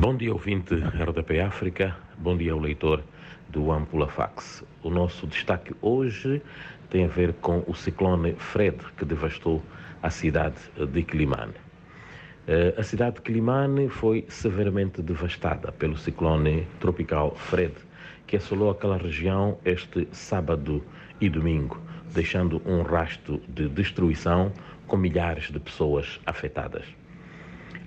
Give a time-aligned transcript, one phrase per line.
[0.00, 1.94] Bom dia, ouvinte RDP África.
[2.16, 3.04] Bom dia ao leitor
[3.50, 4.64] do Ampula Fax.
[4.82, 6.40] O nosso destaque hoje
[6.88, 9.62] tem a ver com o ciclone Fred que devastou
[10.02, 10.56] a cidade
[10.90, 11.52] de Quilimane.
[12.48, 17.74] Eh, a cidade de Quilimane foi severamente devastada pelo ciclone tropical Fred,
[18.26, 20.82] que assolou aquela região este sábado
[21.20, 21.78] e domingo,
[22.14, 24.50] deixando um rasto de destruição
[24.86, 26.99] com milhares de pessoas afetadas.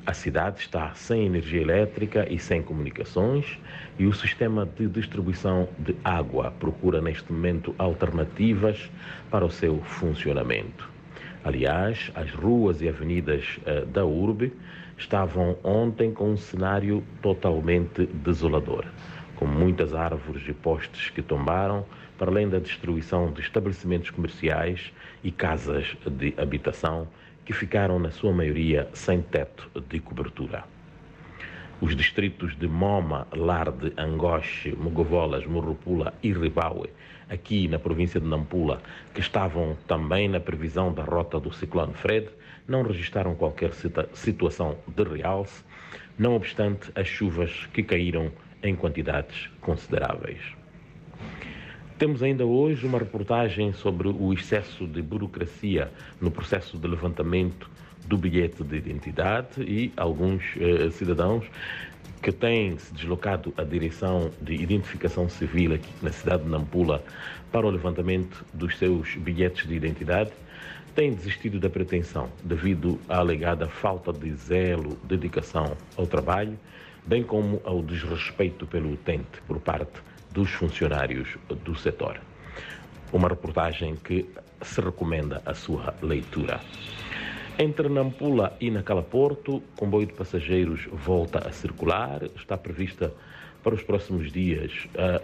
[0.05, 3.57] A cidade está sem energia elétrica e sem comunicações
[3.97, 8.91] e o sistema de distribuição de água procura neste momento alternativas
[9.31, 10.91] para o seu funcionamento.
[11.41, 14.51] Aliás, as ruas e avenidas uh, da urbe
[14.97, 18.83] estavam ontem com um cenário totalmente desolador,
[19.37, 21.85] com muitas árvores e postes que tombaram,
[22.17, 24.91] para além da destruição de estabelecimentos comerciais
[25.23, 27.07] e casas de habitação
[27.45, 30.63] que ficaram, na sua maioria, sem teto de cobertura.
[31.81, 36.89] Os distritos de Moma, Larde, Angoche, Mogovolas, Morropula e Ribaue,
[37.29, 38.81] aqui na província de Nampula,
[39.13, 42.29] que estavam também na previsão da rota do ciclone Fred,
[42.67, 43.71] não registraram qualquer
[44.13, 45.63] situação de realce,
[46.17, 48.31] não obstante as chuvas que caíram
[48.61, 50.62] em quantidades consideráveis.
[51.97, 57.69] Temos ainda hoje uma reportagem sobre o excesso de burocracia no processo de levantamento
[58.07, 61.45] do bilhete de identidade e alguns eh, cidadãos
[62.21, 67.03] que têm se deslocado à direção de identificação civil aqui na cidade de Nampula
[67.51, 70.31] para o levantamento dos seus bilhetes de identidade
[70.95, 76.57] têm desistido da pretensão devido à alegada falta de zelo, dedicação ao trabalho,
[77.05, 80.01] bem como ao desrespeito pelo utente por parte
[80.33, 82.19] dos funcionários do setor.
[83.11, 84.27] Uma reportagem que
[84.61, 86.59] se recomenda a sua leitura.
[87.57, 92.23] Entre Nampula e Nacalaporto, comboio de passageiros volta a circular.
[92.35, 93.13] Está prevista
[93.63, 94.71] para os próximos dias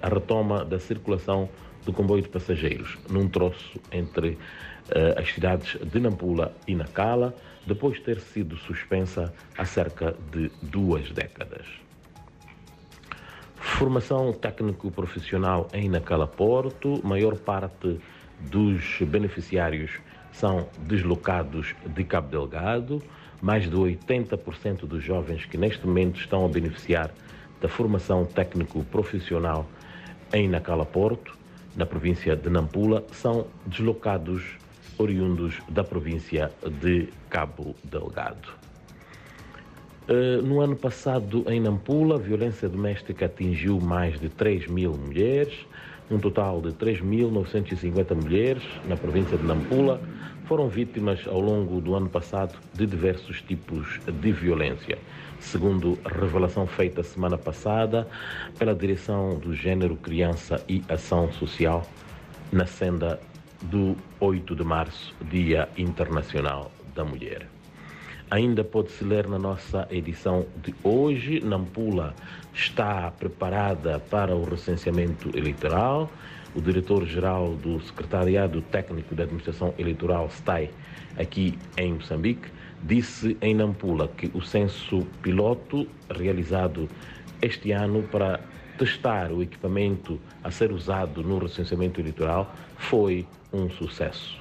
[0.01, 1.49] a, retoma da circulação
[1.85, 7.34] do comboio de passageiros num troço entre uh, as cidades de Nampula e Nacala,
[7.66, 11.66] depois de ter sido suspensa há cerca de duas décadas.
[13.79, 17.97] Formação técnico-profissional em Nacala Porto, maior parte
[18.41, 20.01] dos beneficiários
[20.34, 23.01] são deslocados de Cabo Delgado,
[23.41, 27.09] mais de 80% dos jovens que neste momento estão a beneficiar
[27.62, 29.66] da formação técnico-profissional
[30.34, 31.38] em Nacala Porto,
[31.73, 34.57] na província de Nampula, são deslocados
[34.97, 36.51] oriundos da província
[36.81, 38.59] de Cabo Delgado.
[40.12, 45.53] Eh, no ano passado, em Nampula, a violência doméstica atingiu mais de 3 mil mulheres,
[46.09, 50.02] um total de 3.950 mulheres na província de Nampula
[50.46, 54.97] foram vítimas ao longo do ano passado de diversos tipos de violência,
[55.40, 58.08] segundo a revelação feita semana passada
[58.58, 61.88] pela Direção do Gênero, Criança e Ação Social
[62.52, 63.20] na senda
[63.62, 67.59] do 8 de março, Dia Internacional da Mulher.
[68.31, 71.40] Ainda pode-se ler na nossa edição de hoje.
[71.40, 72.13] Nampula
[72.53, 76.12] está preparada para o recenseamento eleitoral.
[76.53, 80.69] O diretor-geral do Secretariado Técnico da Administração Eleitoral, STAI,
[81.17, 82.50] aqui em Moçambique,
[82.84, 86.88] disse em Nampula que o censo piloto realizado
[87.41, 88.40] este ano para
[88.78, 94.38] testar o equipamento a ser usado no recenseamento eleitoral foi um sucesso.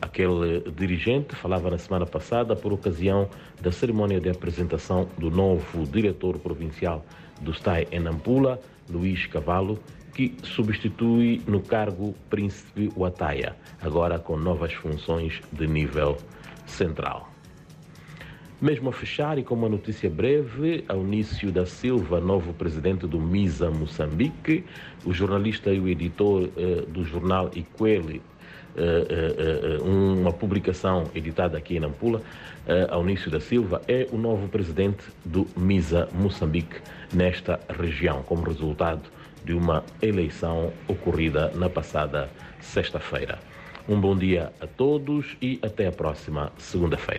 [0.00, 3.28] Aquele dirigente falava na semana passada por ocasião
[3.60, 7.04] da cerimônia de apresentação do novo diretor provincial
[7.40, 9.78] do STAI em Nampula, Luís Cavalo,
[10.14, 16.16] que substitui no cargo Príncipe Wataia, agora com novas funções de nível
[16.66, 17.30] central.
[18.60, 23.70] Mesmo a fechar e com uma notícia breve, Aunício da Silva, novo presidente do MISA
[23.70, 24.64] Moçambique,
[25.04, 28.20] o jornalista e o editor eh, do jornal Iquele,
[29.84, 32.22] uma publicação editada aqui em Nampula,
[32.90, 36.76] Aunício da Silva, é o novo presidente do MISA Moçambique
[37.12, 39.02] nesta região, como resultado
[39.44, 42.28] de uma eleição ocorrida na passada
[42.60, 43.38] sexta-feira.
[43.88, 47.18] Um bom dia a todos e até a próxima segunda-feira.